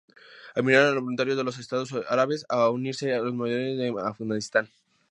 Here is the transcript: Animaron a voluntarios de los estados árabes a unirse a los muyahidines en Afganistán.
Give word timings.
Animaron 0.55 0.89
a 0.97 0.99
voluntarios 0.99 1.37
de 1.37 1.43
los 1.43 1.59
estados 1.59 1.93
árabes 2.09 2.43
a 2.49 2.71
unirse 2.71 3.13
a 3.13 3.19
los 3.19 3.35
muyahidines 3.35 3.91
en 3.91 3.99
Afganistán. 3.99 4.67